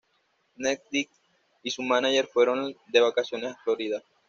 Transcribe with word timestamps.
Neck 0.57 0.81
Deep 0.89 1.11
y 1.61 1.69
su 1.69 1.83
mánager 1.83 2.25
fueron 2.25 2.75
de 2.87 2.99
vacaciones 2.99 3.51
a 3.53 3.59
Florida. 3.63 4.01